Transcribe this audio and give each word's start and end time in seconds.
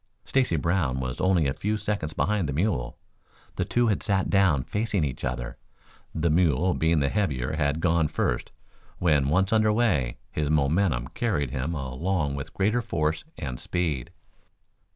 Stacy 0.25 0.55
Brown 0.55 0.99
was 0.99 1.21
only 1.21 1.45
a 1.45 1.53
few 1.53 1.77
seconds 1.77 2.13
behind 2.13 2.49
the 2.49 2.53
mule. 2.53 2.97
The 3.55 3.65
two 3.65 3.85
had 3.89 4.01
sat 4.01 4.31
down 4.31 4.63
facing 4.63 5.03
each 5.03 5.23
other. 5.23 5.57
The 6.15 6.31
mule 6.31 6.73
being 6.73 7.01
the 7.01 7.09
heavier 7.09 7.51
had 7.55 7.81
gone 7.81 8.07
first 8.07 8.49
and, 8.49 8.95
when 8.97 9.29
once 9.29 9.53
under 9.53 9.71
way, 9.71 10.17
his 10.31 10.49
momentum 10.49 11.09
carried 11.09 11.51
him 11.51 11.75
along 11.75 12.33
with 12.33 12.51
greater 12.55 12.81
force 12.81 13.25
and 13.37 13.59
speed. 13.59 14.09